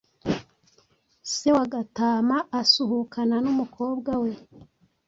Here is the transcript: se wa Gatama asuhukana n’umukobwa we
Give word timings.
se 1.31 1.49
wa 1.55 1.65
Gatama 1.73 2.37
asuhukana 2.59 3.35
n’umukobwa 3.43 4.11
we 4.21 4.31